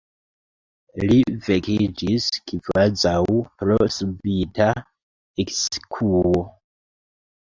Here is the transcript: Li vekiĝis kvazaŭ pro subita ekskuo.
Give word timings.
Li 1.09 1.17
vekiĝis 1.47 2.29
kvazaŭ 2.51 3.13
pro 3.61 3.77
subita 3.99 4.71
ekskuo. 5.45 6.47